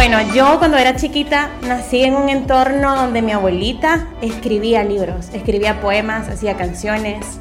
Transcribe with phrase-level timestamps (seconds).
[0.00, 5.82] Bueno, yo cuando era chiquita nací en un entorno donde mi abuelita escribía libros, escribía
[5.82, 7.38] poemas, hacía canciones.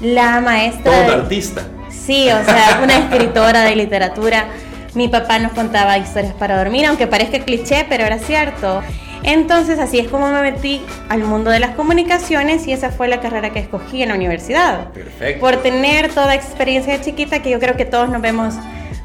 [0.00, 0.90] La maestra...
[0.90, 1.62] Todo artista.
[1.90, 4.46] Sí, o sea, una escritora de literatura.
[4.94, 8.82] Mi papá nos contaba historias para dormir, aunque parezca cliché, pero era cierto.
[9.22, 13.20] Entonces así es como me metí al mundo de las comunicaciones y esa fue la
[13.20, 14.88] carrera que escogí en la universidad.
[14.88, 15.38] Perfecto.
[15.38, 18.54] Por tener toda experiencia de chiquita que yo creo que todos nos vemos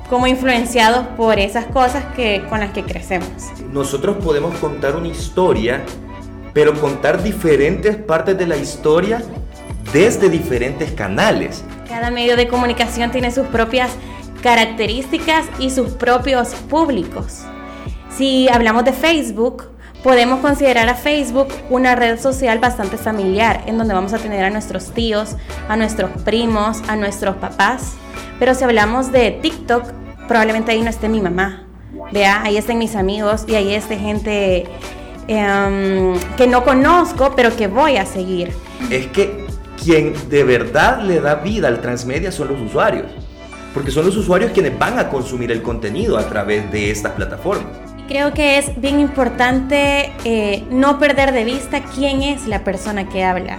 [0.10, 3.30] como influenciados por esas cosas que, con las que crecemos.
[3.72, 5.84] Nosotros podemos contar una historia,
[6.54, 9.22] pero contar diferentes partes de la historia
[9.94, 11.64] desde diferentes canales.
[11.88, 13.92] Cada medio de comunicación tiene sus propias
[14.42, 17.44] características y sus propios públicos.
[18.16, 19.66] Si hablamos de Facebook,
[20.04, 24.50] podemos considerar a Facebook una red social bastante familiar, en donde vamos a tener a
[24.50, 25.36] nuestros tíos,
[25.68, 27.94] a nuestros primos, a nuestros papás.
[28.40, 29.99] Pero si hablamos de TikTok,
[30.30, 31.64] probablemente ahí no esté mi mamá.
[32.14, 34.68] Vea, ahí estén mis amigos y ahí esté gente
[35.28, 38.54] em, que no conozco, pero que voy a seguir.
[38.90, 39.46] Es que
[39.84, 43.08] quien de verdad le da vida al transmedia son los usuarios.
[43.74, 47.72] Porque son los usuarios quienes van a consumir el contenido a través de estas plataformas.
[48.08, 53.24] Creo que es bien importante eh, no perder de vista quién es la persona que
[53.24, 53.58] habla,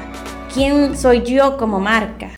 [0.53, 2.31] quién soy yo como marca.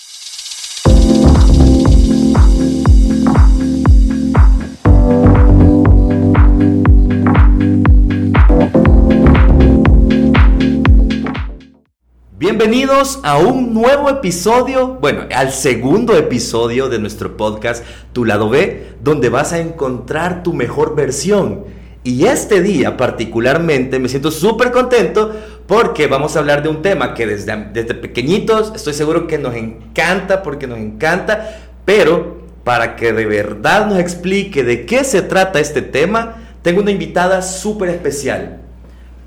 [12.62, 18.86] Bienvenidos a un nuevo episodio, bueno, al segundo episodio de nuestro podcast Tu lado B,
[19.02, 21.64] donde vas a encontrar tu mejor versión.
[22.04, 25.34] Y este día particularmente me siento súper contento
[25.66, 29.56] porque vamos a hablar de un tema que desde, desde pequeñitos estoy seguro que nos
[29.56, 35.58] encanta, porque nos encanta, pero para que de verdad nos explique de qué se trata
[35.58, 38.61] este tema, tengo una invitada súper especial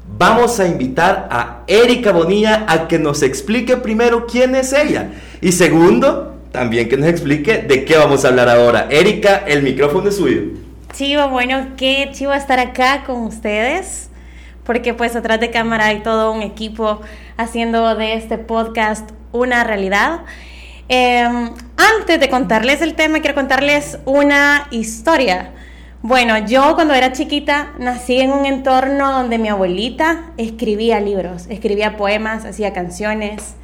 [0.07, 5.11] vamos a invitar a Erika Bonilla a que nos explique primero quién es ella.
[5.41, 8.87] Y segundo, también que nos explique de qué vamos a hablar ahora.
[8.89, 10.41] Erika, el micrófono es suyo.
[10.93, 14.09] Chivo, bueno, qué chivo estar acá con ustedes,
[14.63, 17.01] porque pues atrás de cámara hay todo un equipo
[17.35, 20.21] haciendo de este podcast una realidad.
[20.87, 25.51] Em, antes de contarles el tema, quiero contarles una historia.
[26.07, 31.97] Bueno, yo cuando era chiquita nací en un entorno donde mi abuelita escribía libros, escribía
[31.97, 33.55] poemas, hacía canciones.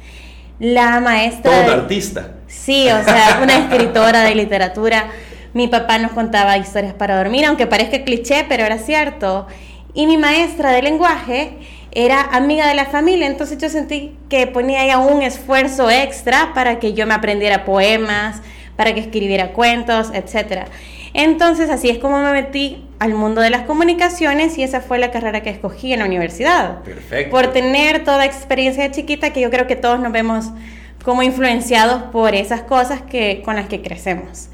[0.58, 1.66] La maestra...
[1.66, 2.32] Todo artista.
[2.48, 5.06] Sí, o sea, una escritora de literatura.
[5.54, 9.46] Mi papá nos contaba historias para dormir, aunque parezca cliché, pero era cierto.
[9.94, 11.58] Y mi maestra de lenguaje
[11.92, 16.80] era amiga de la familia, entonces yo sentí que ponía ya un esfuerzo extra para
[16.80, 18.40] que yo me aprendiera poemas,
[18.74, 20.64] para que escribiera cuentos, etcétera.
[21.14, 25.10] Entonces así es como me metí al mundo de las comunicaciones y esa fue la
[25.10, 26.82] carrera que escogí en la universidad.
[26.82, 27.30] Perfecto.
[27.30, 30.50] Por tener toda experiencia de chiquita que yo creo que todos nos vemos
[31.04, 34.48] como influenciados por esas cosas que, con las que crecemos.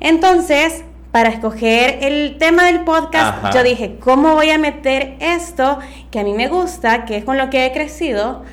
[0.00, 5.78] Entonces, para escoger el tema del podcast, yo dije, ¿cómo voy a meter esto
[6.10, 8.44] que a mí me gusta, que es con lo que he crecido,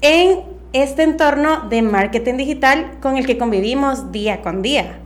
[0.00, 0.40] en
[0.72, 4.98] este entorno de marketing digital con el que convivimos día con día?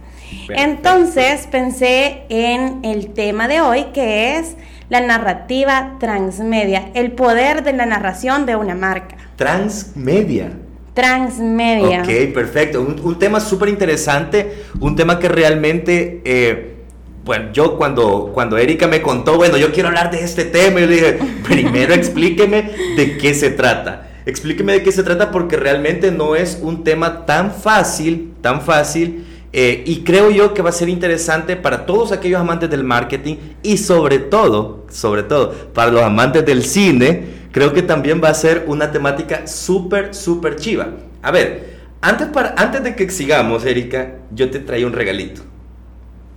[0.48, 4.56] Entonces pensé en el tema de hoy que es
[4.88, 9.16] la narrativa transmedia, el poder de la narración de una marca.
[9.36, 10.52] Transmedia.
[10.94, 12.00] Transmedia.
[12.00, 12.80] Ok, perfecto.
[12.80, 16.76] Un, tema súper interesante, un tema que realmente, eh,
[17.24, 20.86] bueno, yo cuando, cuando Erika me contó, bueno, yo quiero hablar de este tema, yo
[20.86, 24.08] le dije, primero explíqueme de qué se trata.
[24.24, 29.24] Explíqueme de qué se trata porque realmente no es un tema tan fácil, tan fácil
[29.58, 33.36] eh, y creo yo que va a ser interesante para todos aquellos amantes del marketing
[33.62, 38.34] y sobre todo, sobre todo, para los amantes del cine, creo que también va a
[38.34, 40.88] ser una temática súper, súper chiva.
[41.22, 45.40] A ver, antes, para, antes de que sigamos, Erika, yo te traigo un regalito.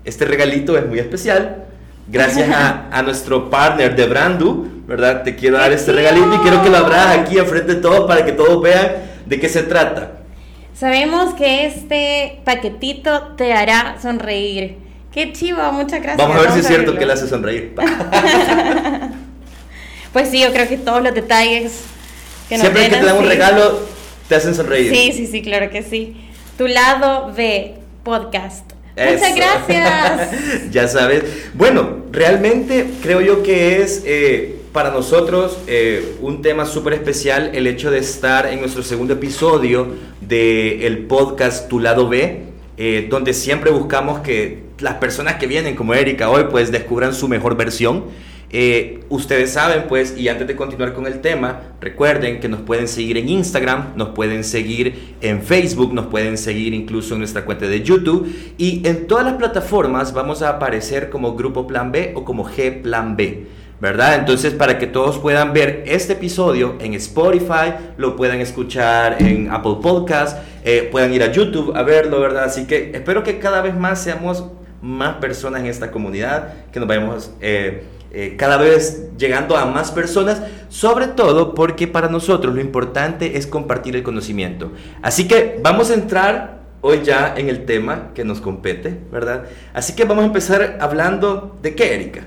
[0.06, 1.66] Este regalito es muy especial.
[2.08, 5.24] Gracias a, a nuestro partner de Brandu, ¿verdad?
[5.24, 8.24] Te quiero dar este regalito y quiero que lo abras aquí enfrente de todos para
[8.24, 8.94] que todos vean
[9.26, 10.19] de qué se trata.
[10.80, 14.78] Sabemos que este paquetito te hará sonreír.
[15.12, 16.18] Qué chivo, muchas gracias.
[16.18, 17.76] Vamos a ver si es cierto que le hace sonreír.
[20.14, 21.82] pues sí, yo creo que todos los detalles
[22.48, 23.82] que nos Siempre que te dan un regalo,
[24.30, 24.90] te hacen sonreír.
[24.90, 26.16] Sí, sí, sí, claro que sí.
[26.58, 28.72] Tu lado B podcast.
[28.96, 30.30] Muchas gracias.
[30.72, 31.26] ya sabes.
[31.56, 37.66] Bueno, realmente creo yo que es eh, para nosotros eh, un tema súper especial el
[37.68, 39.88] hecho de estar en nuestro segundo episodio
[40.22, 42.44] del el podcast Tu lado B,
[42.78, 47.28] eh, donde siempre buscamos que las personas que vienen como Erika hoy pues descubran su
[47.28, 48.06] mejor versión.
[48.52, 52.88] Eh, ustedes saben, pues, y antes de continuar con el tema, recuerden que nos pueden
[52.88, 57.68] seguir en Instagram, nos pueden seguir en Facebook, nos pueden seguir incluso en nuestra cuenta
[57.68, 58.28] de YouTube
[58.58, 62.82] y en todas las plataformas vamos a aparecer como Grupo Plan B o como G
[62.82, 63.59] Plan B.
[63.80, 64.16] ¿verdad?
[64.16, 69.78] Entonces, para que todos puedan ver este episodio en Spotify, lo puedan escuchar en Apple
[69.82, 72.46] Podcast, eh, puedan ir a YouTube a verlo, ¿verdad?
[72.46, 74.46] Así que espero que cada vez más seamos
[74.82, 79.92] más personas en esta comunidad, que nos vayamos eh, eh, cada vez llegando a más
[79.92, 84.72] personas, sobre todo porque para nosotros lo importante es compartir el conocimiento.
[85.02, 89.46] Así que vamos a entrar hoy ya en el tema que nos compete, ¿verdad?
[89.74, 92.22] Así que vamos a empezar hablando de qué, Erika.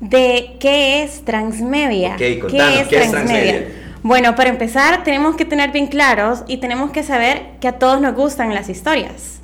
[0.00, 2.16] De qué es transmedia.
[2.16, 2.40] ¿Qué
[2.80, 3.66] es, transmedia?
[4.02, 8.00] Bueno, para empezar tenemos que tener bien claros y tenemos que saber que a todos
[8.00, 9.38] nos gustan las historias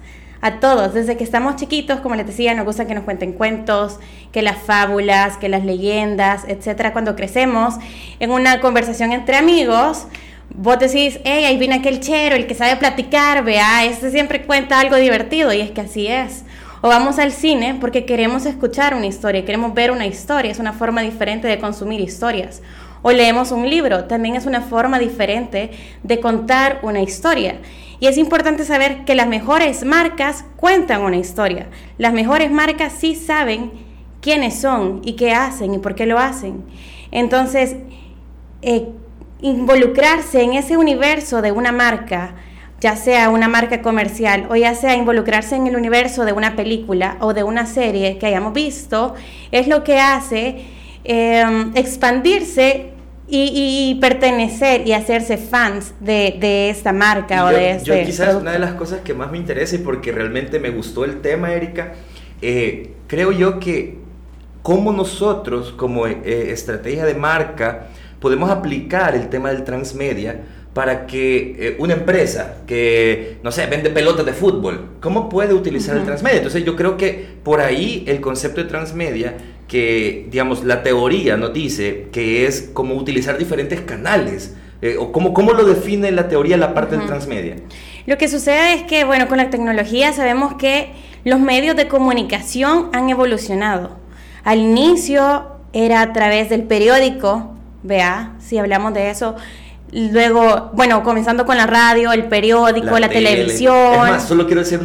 [0.45, 3.99] a todos, desde que estamos chiquitos, como les decía, nos gusta que nos cuenten cuentos,
[4.31, 6.93] que las fábulas, que las leyendas, etcétera.
[6.93, 7.77] Cuando crecemos
[8.21, 10.07] en una conversación entre amigos,
[10.51, 14.79] vos decís, hey, ahí viene aquel chero, el que sabe platicar, vea, ese siempre cuenta
[14.81, 16.45] algo divertido, y es que así es.
[16.85, 20.75] O vamos al cine porque queremos escuchar una historia, queremos ver una historia, es una
[20.75, 22.61] forma diferente de consumir historias.
[23.01, 25.71] O leemos un libro, también es una forma diferente
[26.03, 27.57] de contar una historia.
[28.01, 31.69] Y es importante saber que las mejores marcas cuentan una historia.
[31.97, 33.73] Las mejores marcas sí saben
[34.21, 36.67] quiénes son y qué hacen y por qué lo hacen.
[37.11, 37.77] Entonces,
[38.61, 38.91] eh,
[39.41, 42.35] involucrarse en ese universo de una marca,
[42.85, 47.17] ya sea una marca comercial o ya sea involucrarse en el universo de una película
[47.21, 49.15] o de una serie que hayamos visto,
[49.53, 50.67] es lo que hace
[51.03, 52.91] eh, expandirse
[53.27, 58.59] y, pertenecer y hacerse fans de, esta marca o de este Yo quizás una de
[58.59, 61.95] las cosas que más me interesa y porque realmente me gustó el tema, Erika,
[62.43, 63.97] eh, creo yo que
[64.61, 67.87] cómo nosotros como eh, estrategia de marca
[68.21, 70.43] podemos aplicar el tema del transmedia
[70.75, 75.97] para que eh, una empresa que, no sé, vende pelotas de fútbol, ¿cómo puede utilizar
[75.97, 76.39] el transmedia?
[76.39, 79.35] Entonces yo creo que por ahí el concepto de transmedia
[79.69, 84.55] que, digamos, la teoría nos dice que es como utilizar diferentes canales.
[84.83, 87.57] Eh, o cómo, cómo, lo define la teoría la parte de transmedia?
[88.07, 90.91] Lo que sucede es que, bueno, con la tecnología sabemos que
[91.25, 93.97] los medios de comunicación han evolucionado.
[94.43, 99.37] Al inicio era a través del periódico, vea, si hablamos de eso,
[99.93, 104.07] Luego, bueno, comenzando con la radio, el periódico, la, televisión.
[104.07, 104.81] Es más, solo quiero decir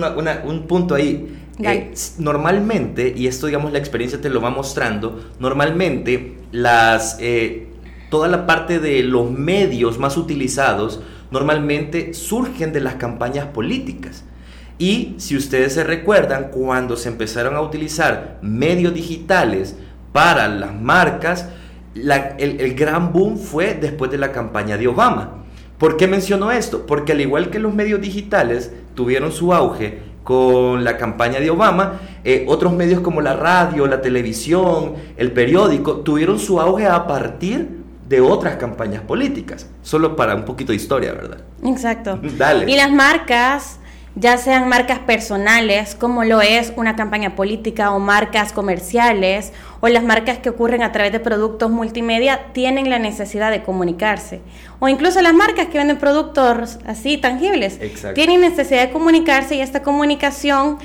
[0.46, 1.36] un punto ahí.
[1.62, 7.68] Eh, normalmente, y esto digamos la experiencia te lo va mostrando, normalmente las, eh,
[8.10, 14.24] toda la parte de los medios más utilizados normalmente surgen de las campañas políticas.
[14.78, 19.76] Y si ustedes se recuerdan, cuando se empezaron a utilizar medios digitales
[20.14, 21.50] para las marcas,
[22.38, 25.44] el, el gran boom fue después de la campaña de Obama.
[25.78, 26.86] ¿Por qué menciono esto?
[26.86, 32.02] Porque al igual que los medios digitales tuvieron su auge con la campaña de Obama,
[32.24, 37.80] eh, otros medios como la radio, la televisión, el periódico, tuvieron su auge a partir
[38.08, 39.70] de otras campañas políticas.
[39.82, 41.40] Solo para un poquito de historia, ¿verdad?
[41.64, 42.20] Exacto.
[42.38, 42.70] Dale.
[42.70, 43.79] Y las marcas
[44.16, 50.04] ya sean marcas personales, como lo es una campaña política o marcas comerciales, o las
[50.04, 54.42] marcas que ocurren a través de productos multimedia, tienen la necesidad de comunicarse.
[54.80, 57.80] O incluso las marcas que venden productos así tangibles,
[58.14, 60.78] tienen necesidad de comunicarse y esta comunicación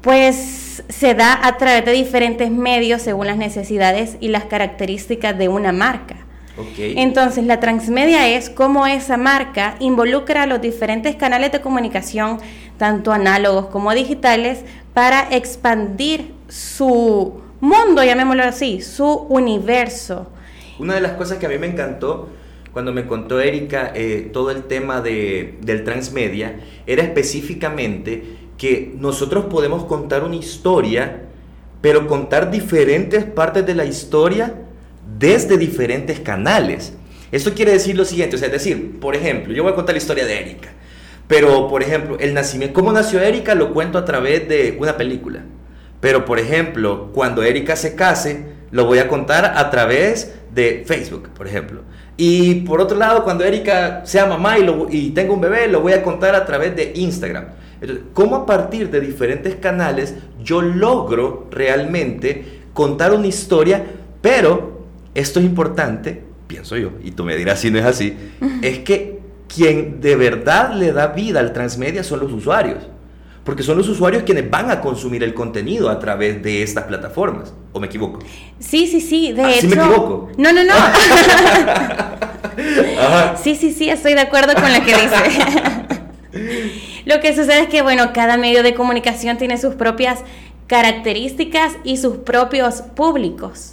[0.00, 5.48] pues se da a través de diferentes medios según las necesidades y las características de
[5.48, 6.16] una marca.
[6.78, 12.38] Entonces, la transmedia es cómo esa marca involucra a los diferentes canales de comunicación,
[12.76, 20.30] tanto análogos como digitales, para expandir su mundo, llamémoslo así, su universo.
[20.78, 22.28] Una de las cosas que a mí me encantó
[22.72, 29.46] cuando me contó Erika eh, todo el tema de, del transmedia era específicamente que nosotros
[29.46, 31.22] podemos contar una historia,
[31.80, 34.54] pero contar diferentes partes de la historia
[35.18, 36.94] desde diferentes canales.
[37.30, 39.94] Esto quiere decir lo siguiente, o sea, es decir, por ejemplo, yo voy a contar
[39.94, 40.70] la historia de Erika,
[41.28, 45.42] pero por ejemplo, el nacimiento, cómo nació Erika lo cuento a través de una película.
[46.00, 51.28] Pero por ejemplo, cuando Erika se case, lo voy a contar a través de Facebook,
[51.30, 51.82] por ejemplo.
[52.16, 55.92] Y por otro lado, cuando Erika sea mamá y, y tenga un bebé, lo voy
[55.92, 57.46] a contar a través de Instagram.
[57.80, 63.84] Entonces, ¿cómo a partir de diferentes canales yo logro realmente contar una historia,
[64.20, 64.71] pero
[65.14, 68.16] esto es importante, pienso yo, y tú me dirás si no es así,
[68.62, 69.20] es que
[69.54, 72.78] quien de verdad le da vida al transmedia son los usuarios.
[73.44, 77.52] porque son los usuarios quienes van a consumir el contenido a través de estas plataformas.
[77.72, 78.20] ¿O me equivoco?
[78.60, 79.32] Sí, sí, sí.
[79.32, 79.62] De Ah, hecho.
[79.62, 80.30] ¿sí me equivoco?
[80.38, 80.74] No, no, no.
[83.00, 83.36] Ajá.
[83.36, 85.16] sí, sí, sí, estoy de acuerdo con lo que dice.
[87.06, 90.20] lo que sucede es que, bueno, cada medio de comunicación tiene sus propias
[90.68, 93.72] características y sus propios públicos.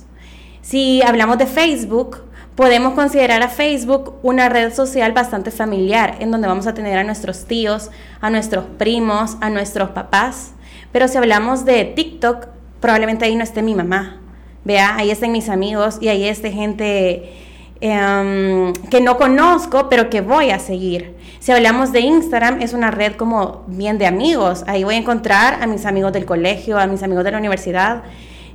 [0.69, 2.19] Si hablamos de Facebook,
[2.53, 7.03] podemos considerar a Facebook una red social bastante familiar, en donde vamos a tener a
[7.03, 7.89] nuestros tíos,
[8.21, 10.51] a nuestros primos, a nuestros papás.
[10.91, 12.49] Pero si hablamos de TikTok,
[12.81, 14.21] probablemente ahí no esté mi mamá.
[14.63, 17.33] Vea, ahí estén mis amigos y ahí esté gente
[17.81, 21.15] em, que no conozco, pero que voy a seguir.
[21.39, 24.63] Si hablamos de Instagram, es una red como bien de amigos.
[24.67, 28.03] Ahí voy a encontrar a mis amigos del colegio, a mis amigos de la universidad.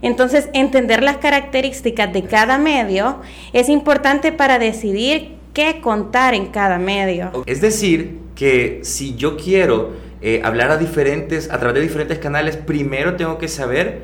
[0.04, 3.22] Entonces, entender las características de cada medio
[3.54, 7.32] es importante para decidir qué contar en cada medio.
[7.46, 12.58] Es decir, que si yo quiero eh, hablar a diferentes, a través de diferentes canales,
[12.58, 14.02] primero tengo que saber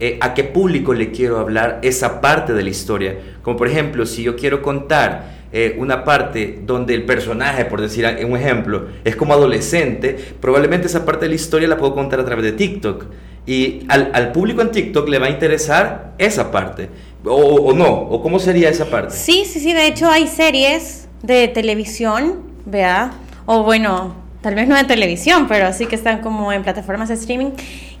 [0.00, 3.18] eh, a qué público le quiero hablar esa parte de la historia.
[3.42, 8.06] Como por ejemplo, si yo quiero contar eh, una parte donde el personaje, por decir
[8.26, 12.24] un ejemplo, es como adolescente, probablemente esa parte de la historia la puedo contar a
[12.24, 13.04] través de TikTok.
[13.46, 16.88] Y al, al público en TikTok le va a interesar esa parte.
[17.24, 19.14] O, o no, o cómo sería esa parte.
[19.14, 23.12] Sí, sí, sí, de hecho hay series de televisión, vea,
[23.46, 27.14] o bueno, tal vez no de televisión, pero sí que están como en plataformas de
[27.14, 27.52] streaming,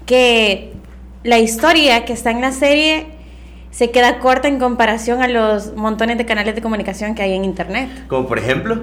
[0.06, 0.72] que
[1.24, 3.06] la historia que está en la serie
[3.70, 7.44] se queda corta en comparación a los montones de canales de comunicación que hay en
[7.44, 7.88] internet.
[8.08, 8.82] Como por ejemplo.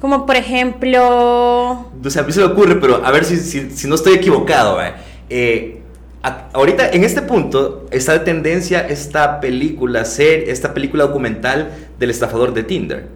[0.00, 1.90] Como por ejemplo...
[2.04, 4.14] O sea, a mí se me ocurre, pero a ver si, si, si no estoy
[4.14, 4.80] equivocado.
[4.80, 4.92] ¿eh?
[5.28, 5.77] Eh,
[6.22, 12.10] a, ahorita, en este punto, está de tendencia esta película, ser, esta película documental del
[12.10, 13.06] estafador de Tinder.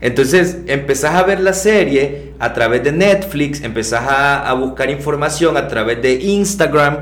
[0.00, 5.56] Entonces, empezás a ver la serie a través de Netflix, empezás a, a buscar información
[5.56, 6.98] a través de Instagram,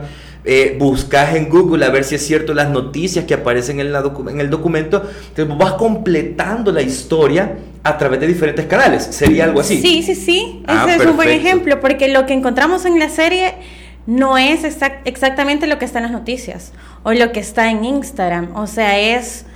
[0.47, 4.03] eh, buscas en Google a ver si es cierto las noticias que aparecen en, la
[4.03, 9.05] docu en el documento, entonces vas completando la historia a través de diferentes canales.
[9.11, 9.81] ¿Sería algo así?
[9.81, 10.63] Sí, sí, sí.
[10.67, 13.55] Ah, Ese es un buen ejemplo, porque lo que encontramos en la serie
[14.07, 17.85] no es exact- exactamente lo que está en las noticias o lo que está en
[17.85, 18.55] Instagram.
[18.57, 19.47] O sea, es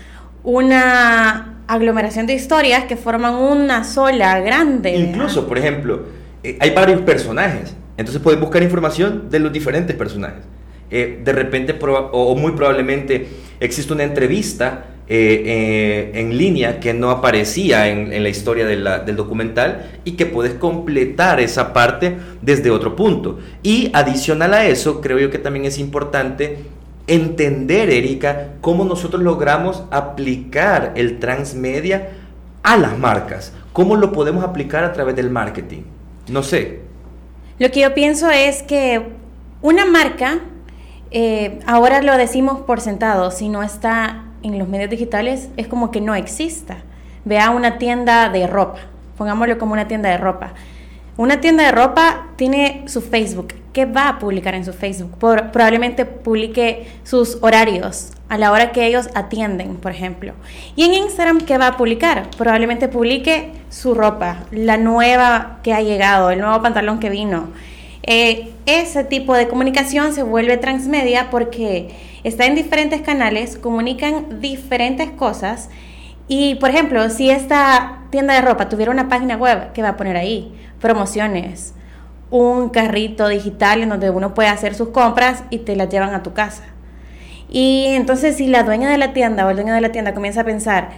[0.42, 4.96] una aglomeración de historias que forman una sola grande.
[4.96, 6.06] Incluso, por ejemplo,
[6.42, 10.44] eh, hay varios personajes, entonces puedes buscar información de los diferentes personajes.
[10.90, 13.28] Eh, de repente, o muy probablemente,
[13.60, 20.00] existe una entrevista eh, eh, en línea que no aparecía en, la historia del documental
[20.04, 23.38] y que puedes completar esa parte desde otro punto.
[23.62, 26.58] Y adicional a eso, creo yo que también es importante
[27.06, 32.10] entender, Erika, cómo nosotros logramos aplicar el transmedia
[32.62, 33.54] a las marcas.
[33.72, 35.84] ¿Cómo lo podemos aplicar a través del marketing?
[36.28, 36.80] No sé.
[37.58, 39.02] Lo que yo pienso es que
[39.62, 40.40] una marca,
[41.10, 45.90] eh, ahora lo decimos por sentado, si no está en los medios digitales, es como
[45.90, 46.78] que no exista.
[47.24, 48.80] Vea una tienda de ropa,
[49.16, 50.54] pongámoslo como una tienda de ropa.
[51.16, 53.54] Una tienda de ropa tiene su Facebook.
[53.72, 55.18] ¿Qué va a publicar en su Facebook?
[55.18, 60.32] Por- probablemente publique sus horarios a la hora que ellos atienden, por ejemplo.
[60.76, 62.28] Y en Instagram, ¿qué va a publicar?
[62.36, 67.48] Probablemente publique su ropa, la nueva que ha llegado, el nuevo pantalón que vino.
[68.04, 71.90] Eh, ese tipo de comunicación se vuelve transmedia porque
[72.24, 75.70] está en diferentes canales, comunican diferentes cosas.
[76.28, 79.96] Y, por ejemplo, si esta tienda de ropa tuviera una página web, ¿qué va a
[79.96, 80.54] poner ahí?
[80.80, 81.74] Promociones,
[82.30, 86.22] un carrito digital en donde uno puede hacer sus compras y te las llevan a
[86.22, 86.64] tu casa.
[87.50, 90.42] Y entonces si la dueña de la tienda o el dueño de la tienda comienza
[90.42, 90.90] a pensar,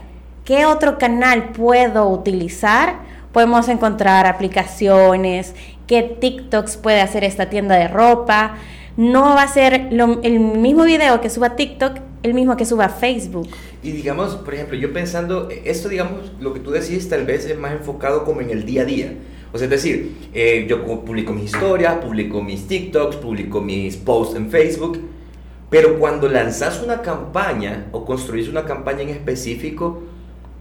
[0.44, 2.96] ¿qué otro canal puedo utilizar?
[3.32, 5.54] Podemos encontrar aplicaciones,
[5.86, 8.56] qué TikToks puede hacer esta tienda de ropa.
[8.96, 12.88] No va a ser lo- el mismo video que suba TikTok, el mismo que suba
[12.88, 13.48] Facebook.
[13.82, 17.46] Y digamos, por ejemplo, yo pensando, eh, esto digamos, lo que tú decís tal vez
[17.46, 19.14] es más enfocado como en el día a día.
[19.52, 23.96] O sea, es decir, eh, yo pu- publico mis historias, publico mis TikToks, publico mis
[23.96, 25.00] posts en Facebook,
[25.70, 30.02] pero cuando lanzas una campaña o construís una campaña en específico,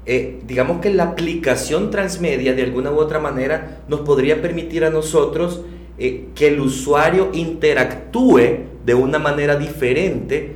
[0.06, 4.90] eh, digamos que la aplicación transmedia de alguna u otra manera nos podría permitir a
[4.90, 5.62] nosotros
[6.00, 8.40] eh, que el usuario interactúe
[8.86, 10.56] de una manera diferente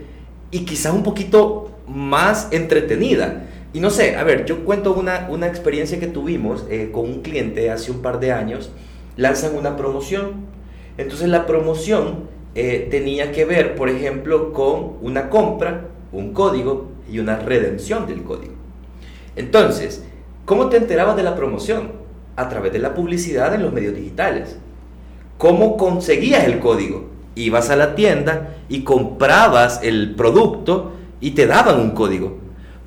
[0.52, 3.46] y quizás un poquito más entretenida.
[3.74, 7.22] Y no sé, a ver, yo cuento una, una experiencia que tuvimos eh, con un
[7.22, 8.72] cliente hace un par de años.
[9.18, 10.46] Lanzan una promoción.
[10.98, 17.20] Entonces la promoción eh, tenía que ver, por ejemplo, con una compra, un código y
[17.20, 18.54] una redención del código.
[19.36, 20.06] Entonces,
[20.46, 22.04] ¿cómo te enterabas de la promoción?
[22.36, 24.58] A través de la publicidad en los medios digitales.
[25.38, 27.10] ¿Cómo conseguías el código?
[27.36, 32.38] Ibas a la tienda y comprabas el producto y te daban un código.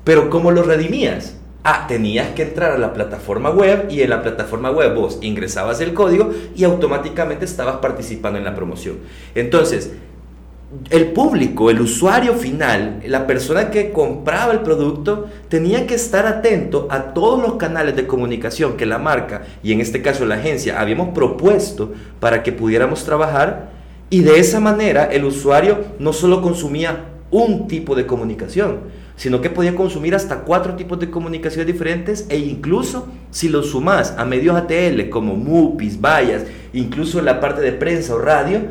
[0.03, 1.37] Pero ¿cómo lo redimías?
[1.63, 5.81] Ah, tenías que entrar a la plataforma web y en la plataforma web vos ingresabas
[5.81, 8.99] el código y automáticamente estabas participando en la promoción.
[9.35, 9.91] Entonces,
[10.89, 16.87] el público, el usuario final, la persona que compraba el producto, tenía que estar atento
[16.91, 20.81] a todos los canales de comunicación que la marca y en este caso la agencia
[20.81, 23.69] habíamos propuesto para que pudiéramos trabajar
[24.09, 28.79] y de esa manera el usuario no solo consumía un tipo de comunicación,
[29.15, 34.15] sino que podía consumir hasta cuatro tipos de comunicaciones diferentes e incluso si lo sumas
[34.17, 36.43] a medios ATL como MUPIs, vallas,
[36.73, 38.61] incluso la parte de prensa o radio,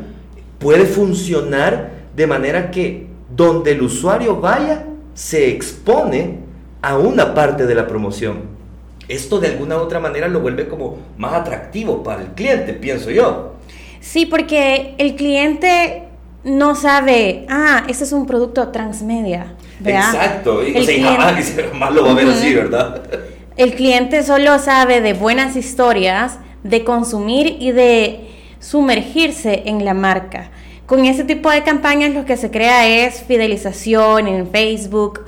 [0.59, 6.39] puede funcionar de manera que donde el usuario vaya se expone
[6.81, 8.57] a una parte de la promoción.
[9.07, 13.09] Esto de alguna u otra manera lo vuelve como más atractivo para el cliente, pienso
[13.09, 13.53] yo.
[13.99, 16.03] Sí, porque el cliente
[16.43, 19.55] no sabe, ah, este es un producto transmedia.
[19.83, 21.55] Exacto, y jamás,
[21.93, 23.01] lo va a ver así, ¿verdad?
[23.55, 30.49] El cliente solo sabe de buenas historias, de consumir y de sumergirse en la marca.
[30.85, 35.25] Con ese tipo de campañas lo que se crea es fidelización en Facebook,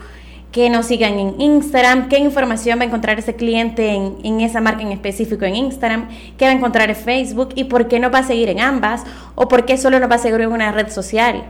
[0.52, 4.62] que nos sigan en Instagram, qué información va a encontrar ese cliente en, en, esa
[4.62, 6.08] marca en específico en Instagram,
[6.38, 9.04] qué va a encontrar en Facebook y por qué no va a seguir en ambas
[9.36, 11.44] o por qué solo nos va a seguir en una red social.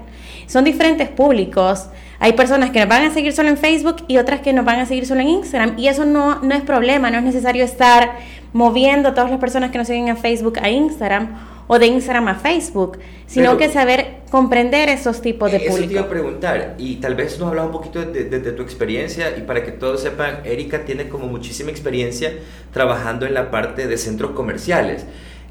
[0.47, 1.87] Son diferentes públicos.
[2.19, 4.79] Hay personas que nos van a seguir solo en Facebook y otras que nos van
[4.79, 8.17] a seguir solo en Instagram y eso no, no es problema, no es necesario estar
[8.51, 11.29] moviendo a todas las personas que nos siguen en Facebook a Instagram
[11.71, 12.97] o de Instagram a Facebook,
[13.27, 15.77] sino que saber comprender esos tipos de público.
[15.77, 19.37] Eso te iba a preguntar, y tal vez nos hablas un poquito de, tu experiencia,
[19.37, 22.33] y para que todos sepan, Erika tiene como muchísima experiencia
[22.73, 25.05] trabajando en la parte de centros comerciales.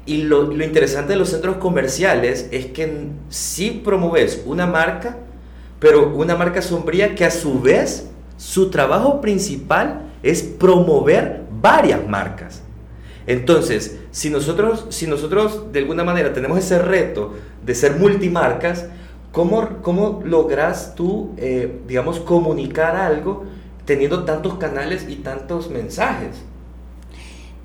[0.05, 5.15] Y lo, lo interesante de los centros comerciales es que sí promueves una marca,
[5.79, 12.61] pero una marca sombría que a su vez su trabajo principal es promover varias marcas.
[13.29, 18.87] Entonces, si nosotros, si nosotros de alguna manera tenemos ese reto de ser multimarcas,
[19.31, 23.45] ¿cómo, cómo logras tú, eh, digamos, comunicar algo
[23.85, 26.43] teniendo tantos canales y tantos mensajes?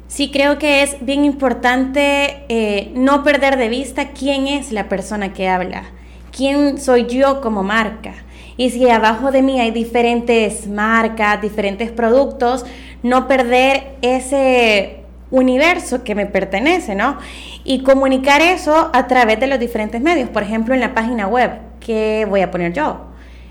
[0.07, 5.33] Sí, creo que es bien importante eh, no perder de vista quién es la persona
[5.33, 5.85] que habla,
[6.31, 8.13] quién soy yo como marca.
[8.59, 12.67] Y si abajo de mí hay diferentes marcas, diferentes productos,
[13.03, 15.04] no perder ese
[15.35, 17.19] universo que me pertenece, ¿no?
[17.65, 21.51] Y comunicar eso a través de los diferentes medios, por ejemplo, en la página web,
[21.81, 23.07] ¿qué voy a poner yo?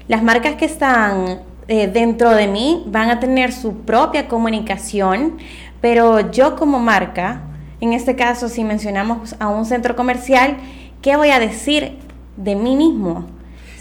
[0.07, 5.37] Las marcas que están eh, dentro de mí van a tener su propia comunicación,
[5.81, 7.41] pero yo como marca,
[7.81, 10.55] en este caso si mencionamos a un centro comercial,
[11.01, 11.97] ¿qué voy a decir
[12.37, 13.25] de mí mismo?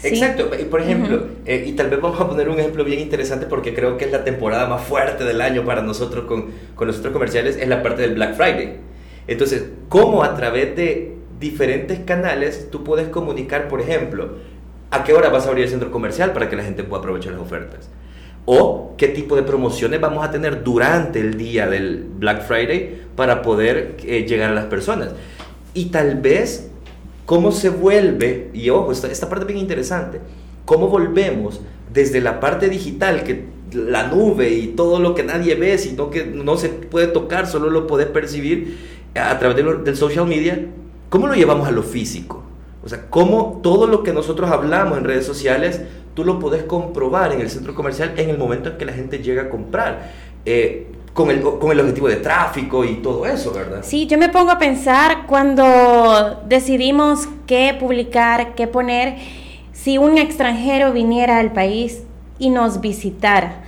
[0.03, 3.45] Exacto, y por ejemplo, eh, y tal vez vamos a poner un ejemplo bien interesante
[3.45, 6.97] porque creo que es la temporada más fuerte del año para nosotros con, con los
[6.97, 8.77] centros comerciales, es la parte del Black Friday.
[9.27, 14.31] Entonces, ¿cómo a través de diferentes canales tú puedes comunicar, por ejemplo,
[14.91, 17.33] a qué hora vas a abrir el centro comercial para que la gente pueda aprovechar
[17.33, 17.89] las ofertas?
[18.45, 23.41] O qué tipo de promociones vamos a tener durante el día del Black Friday para
[23.41, 25.11] poder eh, llegar a las personas.
[25.73, 26.69] Y tal vez
[27.25, 30.19] cómo se vuelve, y ojo, esta, esta parte bien interesante,
[30.65, 35.77] cómo volvemos desde la parte digital, que la nube y todo lo que nadie ve,
[35.77, 38.77] sino que no se puede tocar, solo lo puedes percibir
[39.15, 40.65] a través del social media,
[41.09, 42.43] ¿cómo lo llevamos a lo físico?
[42.83, 45.81] O sea, cómo todo lo que nosotros hablamos en redes sociales,
[46.15, 49.19] tú lo puedes comprobar en el centro comercial en el momento en que la gente
[49.19, 50.11] llega a comprar.
[50.45, 53.81] Eh, con el, con el objetivo de tráfico y todo eso, ¿verdad?
[53.83, 59.17] Sí, yo me pongo a pensar cuando decidimos qué publicar, qué poner,
[59.71, 62.03] si un extranjero viniera al país
[62.39, 63.63] y nos visitara,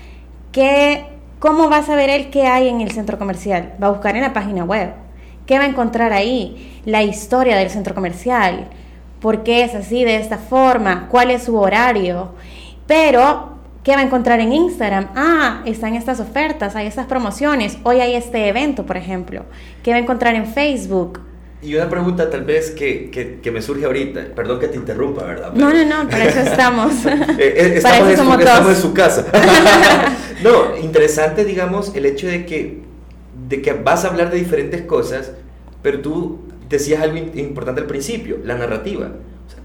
[0.51, 1.05] ¿qué,
[1.39, 3.73] ¿cómo va a saber él qué hay en el centro comercial?
[3.81, 4.93] Va a buscar en la página web.
[5.45, 6.81] ¿Qué va a encontrar ahí?
[6.85, 8.67] La historia del centro comercial.
[9.19, 11.07] ¿Por qué es así, de esta forma?
[11.09, 12.29] ¿Cuál es su horario?
[12.87, 13.54] Pero
[13.85, 15.09] ¿Qué va a encontrar en Instagram?
[15.15, 19.45] Ah, están estas ofertas, hay estas promociones, hoy hay este evento, por ejemplo.
[19.83, 21.19] ¿Qué va a encontrar en Facebook?
[21.61, 25.53] Y una pregunta tal vez que, que, me surge ahorita, perdón que te interrumpa, ¿verdad?
[25.53, 26.93] No, no, no, para eso estamos.
[27.05, 29.27] Eh, eh, estamos, para eso somos estamos en su casa.
[30.43, 32.81] no, interesante, digamos, el hecho de que,
[33.47, 35.33] de que vas a hablar de diferentes cosas,
[35.83, 39.11] pero tú decías algo importante al principio, la narrativa.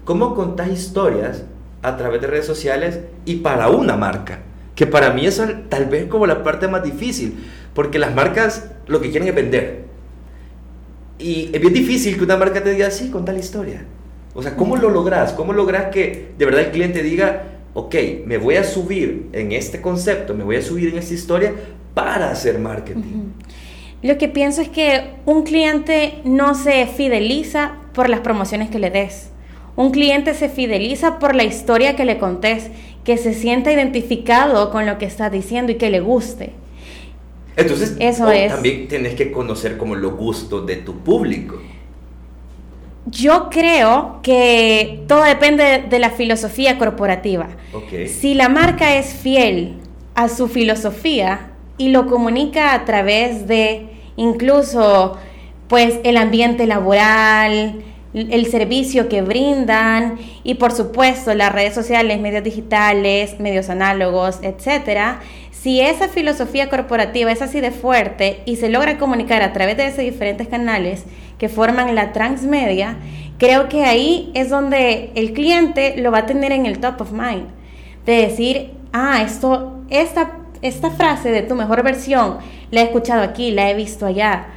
[0.05, 1.41] ¿Cómo contás historias
[1.81, 4.39] a través de redes sociales y para una marca.
[4.75, 9.01] Que para mí eso tal vez como la parte más difícil, porque las marcas lo
[9.01, 9.85] que quieren es vender.
[11.19, 13.85] Y es bien difícil que una marca te diga, sí, con tal historia.
[14.33, 15.33] O sea, ¿cómo lo logras?
[15.33, 19.81] ¿Cómo logras que de verdad el cliente diga, ok, me voy a subir en este
[19.81, 21.53] concepto, me voy a subir en esta historia
[21.93, 23.33] para hacer marketing?
[24.01, 28.89] Lo que pienso es que un cliente no se fideliza por las promociones que le
[28.89, 29.30] des.
[29.81, 32.69] Un cliente se fideliza por la historia que le contés,
[33.03, 36.51] que se sienta identificado con lo que estás diciendo y que le guste.
[37.55, 38.53] Entonces, Eso es.
[38.53, 41.59] también tienes que conocer como los gustos de tu público.
[43.07, 47.47] Yo creo que todo depende de la filosofía corporativa.
[48.05, 49.77] Si la marca es fiel
[50.13, 55.17] a su filosofía y lo comunica a través de incluso
[55.67, 57.81] pues el ambiente laboral,
[58.13, 65.21] el servicio que brindan y por supuesto las redes sociales, medios digitales, medios análogos, etcétera.
[65.51, 69.87] Si esa filosofía corporativa es así de fuerte y se logra comunicar a través de
[69.87, 71.05] esos diferentes canales
[71.37, 72.97] que forman la transmedia,
[73.37, 77.11] creo que ahí es donde el cliente lo va a tener en el top of
[77.11, 77.47] mind.
[78.05, 82.39] De decir, ah, esto, esta, esta frase de tu mejor versión
[82.71, 84.47] la he escuchado aquí, la he visto allá,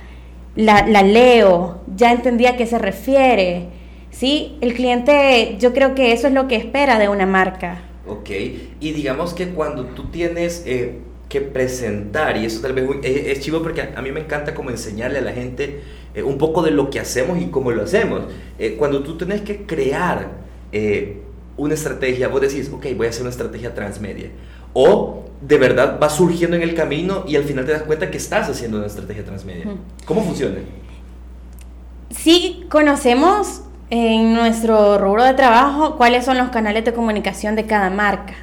[0.56, 3.68] la, la leo, ya entendí a qué se refiere.
[4.14, 4.56] ¿sí?
[4.60, 7.82] El cliente, yo creo que eso es lo que espera de una marca.
[8.06, 8.30] Ok,
[8.80, 13.62] y digamos que cuando tú tienes eh, que presentar, y eso tal vez es, chivo
[13.62, 15.80] porque a, mí me encanta como enseñarle a la gente
[16.14, 18.22] eh, un poco de lo que hacemos y cómo lo hacemos.
[18.58, 20.44] Eh, cuando tú tienes que crear
[21.56, 24.30] una estrategia, vos decís, ok, voy a hacer una estrategia transmedia.
[24.74, 28.18] O de verdad va surgiendo en el camino y al final te das cuenta que
[28.18, 29.64] estás haciendo una estrategia transmedia.
[30.04, 30.56] ¿Cómo funciona?
[32.10, 37.90] Sí, conocemos en nuestro rubro de trabajo cuáles son los canales de comunicación de cada
[37.90, 38.34] marca.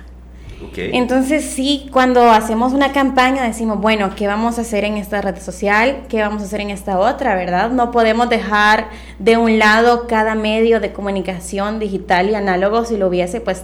[0.77, 5.37] Entonces sí, cuando hacemos una campaña decimos, bueno, ¿qué vamos a hacer en esta red
[5.41, 6.03] social?
[6.07, 7.35] ¿Qué vamos a hacer en esta otra?
[7.35, 7.71] ¿Verdad?
[7.71, 12.85] No podemos dejar de un lado cada medio de comunicación digital y análogo.
[12.85, 13.63] Si lo hubiese, pues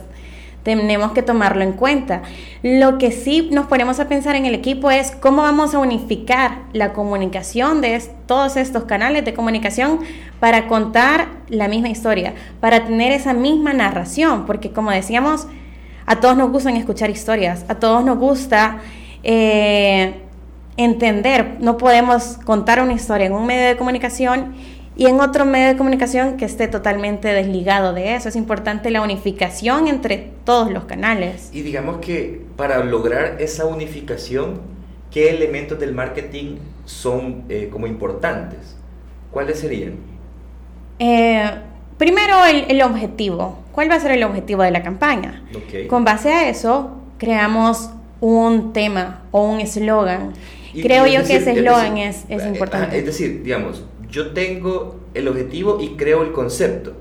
[0.76, 2.24] tenemos que tomarlo en cuenta.
[2.62, 6.64] Lo que sí nos ponemos a pensar en el equipo es cómo vamos a unificar
[6.74, 10.00] la comunicación de todos estos canales de comunicación
[10.40, 15.48] para contar la misma historia, para tener esa misma narración, porque como decíamos,
[16.06, 18.80] a todos nos gustan escuchar historias, a todos nos gusta
[19.24, 20.16] eh,
[20.78, 24.54] entender, no podemos contar una historia en un medio de comunicación
[24.98, 28.30] y en otro medio de comunicación que esté totalmente desligado de eso.
[28.30, 31.52] Es importante la unificación entre todos los canales.
[31.54, 34.60] Y digamos que para lograr esa unificación,
[35.12, 36.56] ¿qué elementos del marketing
[36.86, 38.76] son eh, como importantes?
[39.30, 39.98] ¿Cuáles serían?
[40.98, 41.48] Eh,
[42.00, 43.60] primero el, objetivo.
[43.74, 45.44] ¿Cuál va a ser el objetivo de la campaña?
[45.88, 50.34] Con base a eso, creamos un tema o un eslogan.
[50.74, 52.98] Creo yo que ese eslogan es, es, eh, importante.
[52.98, 53.84] Es decir, digamos,
[54.18, 56.94] yo tengo el objetivo y creo el concepto.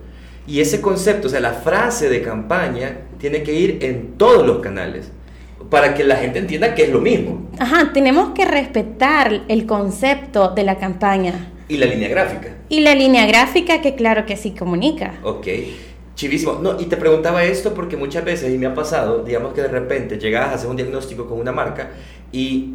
[0.47, 4.59] Y ese concepto, o sea, la frase de campaña tiene que ir en todos los
[4.59, 5.11] canales
[5.71, 7.49] para que la gente entienda que es lo mismo.
[7.59, 11.53] Ajá, tenemos que respetar el concepto de la campaña.
[11.69, 12.55] Y la línea gráfica.
[12.69, 15.15] Y la línea gráfica que claro que sí comunica.
[15.23, 15.47] Ok.
[16.15, 16.59] Chivísimo.
[16.61, 19.69] No, y te preguntaba esto porque muchas veces, y me ha pasado, digamos que de
[19.69, 21.93] repente llegas a hacer un diagnóstico con una marca
[22.31, 22.75] y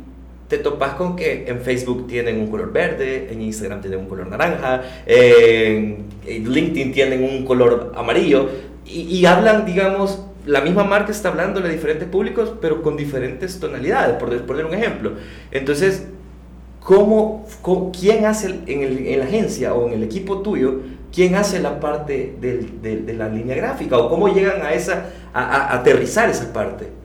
[0.52, 4.28] te topas con que en Facebook tienen un color verde, en Instagram tienen un color
[4.28, 8.50] naranja, en, LinkedIn tienen un color amarillo
[8.86, 14.18] y, hablan, digamos, la misma marca está hablando de diferentes públicos, pero con diferentes tonalidades,
[14.18, 15.14] por poner un ejemplo.
[15.52, 16.08] Entonces,
[16.82, 17.48] ¿cómo,
[17.98, 20.82] quién hace en, la agencia o en el equipo tuyo,
[21.14, 26.30] quién hace la parte de, la línea gráfica o cómo llegan a, esa, a aterrizar
[26.30, 27.01] esa parte?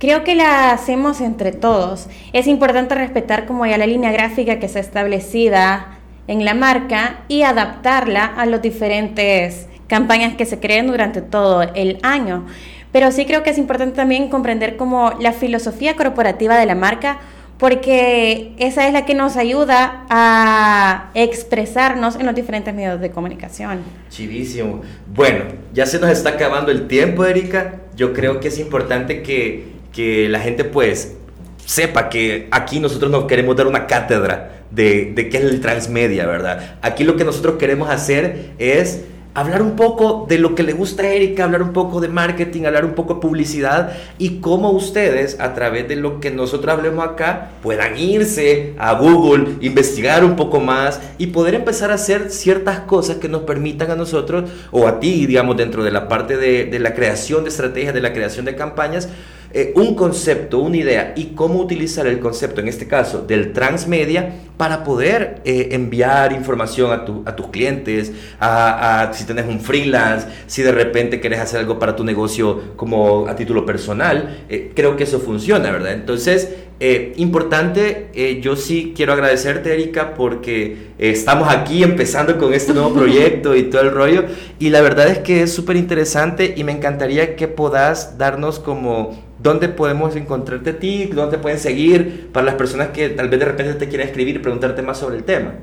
[0.00, 2.06] Creo que la hacemos entre todos.
[2.32, 7.42] Es importante respetar como ya la línea gráfica que está establecida en la marca y
[7.42, 12.46] adaptarla a las diferentes campañas que se creen durante todo el año.
[12.92, 17.18] Pero sí creo que es importante también comprender como la filosofía corporativa de la marca
[17.58, 23.80] porque esa es la que nos ayuda a expresarnos en los diferentes medios de comunicación.
[24.08, 24.80] Chivísimo.
[25.14, 27.74] Bueno, ya se nos está acabando el tiempo, Erika.
[27.94, 31.16] Yo creo que es importante que que la gente pues
[31.64, 36.26] sepa que aquí nosotros no queremos dar una cátedra de, de qué es el transmedia,
[36.26, 36.78] ¿verdad?
[36.82, 41.04] Aquí lo que nosotros queremos hacer es hablar un poco de lo que le gusta
[41.04, 45.38] a Erika, hablar un poco de marketing, hablar un poco de publicidad y cómo ustedes
[45.38, 50.60] a través de lo que nosotros hablemos acá puedan irse a Google, investigar un poco
[50.60, 54.98] más y poder empezar a hacer ciertas cosas que nos permitan a nosotros o a
[54.98, 58.44] ti, digamos, dentro de la parte de, de la creación de estrategias, de la creación
[58.44, 59.08] de campañas,
[59.52, 64.32] eh, un concepto, una idea y cómo utilizar el concepto, en este caso del transmedia,
[64.60, 69.58] para poder eh, enviar información a, tu, a tus clientes, a, a, si tienes un
[69.58, 74.72] freelance, si de repente quieres hacer algo para tu negocio como a título personal, eh,
[74.76, 75.94] creo que eso funciona, ¿verdad?
[75.94, 78.10] Entonces, eh, importante,
[78.42, 83.80] yo sí quiero agradecerte, Erika, porque estamos aquí empezando con este nuevo proyecto y todo
[83.80, 84.24] el rollo,
[84.58, 89.30] y la verdad es que es súper interesante y me encantaría que puedas darnos como
[89.42, 91.06] ¿Dónde podemos encontrarte a ti?
[91.06, 94.42] ¿Dónde te pueden seguir para las personas que tal vez de repente te quieran escribir
[94.50, 95.54] preguntarte más sobre el tema?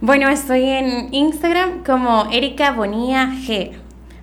[0.00, 3.72] Bueno, estoy en Instagram como Erika Bonilla G.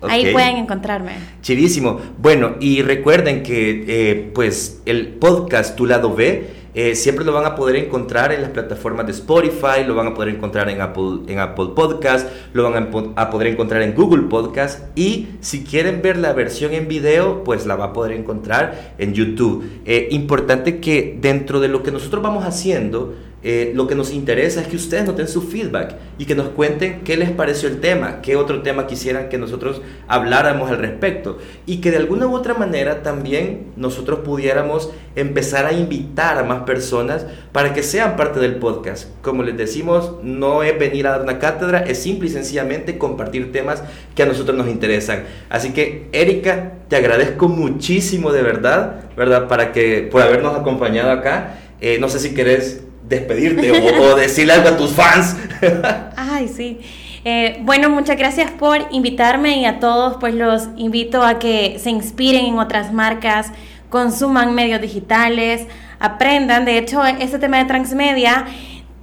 [0.02, 1.12] Ahí pueden encontrarme.
[1.40, 2.00] Chivísimo.
[2.18, 7.46] Bueno, y recuerden que eh, pues el podcast Tu Lado B eh, siempre lo van
[7.46, 11.20] a poder encontrar en las plataformas de Spotify, lo van a poder encontrar en Apple,
[11.26, 16.18] en Apple Podcast, lo van a, poder encontrar en Google Podcast y si quieren ver
[16.18, 19.64] la versión en video, pues la va a poder encontrar en YouTube.
[19.86, 23.14] Eh, importante que dentro de lo que nosotros vamos haciendo,
[23.48, 26.48] eh, lo que nos interesa es que ustedes nos den su feedback y que nos
[26.48, 31.38] cuenten qué les pareció el tema, qué otro tema quisieran que nosotros habláramos al respecto
[31.64, 36.64] y que de alguna u otra manera también nosotros pudiéramos empezar a invitar a más
[36.64, 39.10] personas para que sean parte del podcast.
[39.22, 43.52] Como les decimos, no es venir a dar una cátedra, es simple y sencillamente compartir
[43.52, 43.84] temas
[44.16, 45.22] que a nosotros nos interesan.
[45.50, 49.46] Así que, Erika, te agradezco muchísimo de verdad, ¿verdad?
[49.46, 51.60] Para que, por habernos acompañado acá.
[51.80, 55.36] Eh, no sé si querés despedirte o, decirle algo a tus fans.
[56.16, 56.80] Ay, sí.
[57.24, 61.90] Eh, bueno, muchas gracias por invitarme y a todos pues los invito a que se
[61.90, 63.50] inspiren en otras marcas,
[63.90, 65.66] consuman medios digitales,
[65.98, 66.64] aprendan.
[66.64, 68.46] De hecho, este tema de transmedia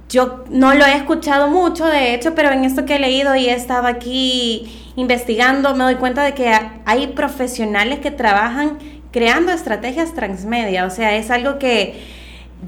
[0.08, 3.46] yo no lo he escuchado mucho, de hecho, pero en esto que he leído y
[3.46, 6.52] he estado aquí investigando, me doy cuenta de que
[6.84, 8.78] hay profesionales que trabajan
[9.10, 10.86] creando estrategias transmedia.
[10.86, 12.00] O sea, es algo que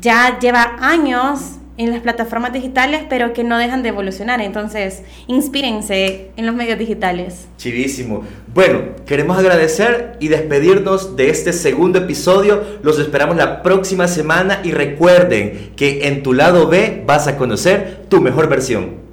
[0.01, 4.41] ya lleva años en las plataformas digitales, pero que no dejan de evolucionar.
[4.41, 7.47] Entonces, inspírense en los medios digitales.
[7.59, 8.25] Chivísimo.
[8.55, 12.63] Bueno, queremos agradecer y despedirnos de este segundo episodio.
[12.83, 18.07] Los esperamos la próxima semana y recuerden que en tu lado B vas a conocer
[18.09, 19.06] tu mejor versión.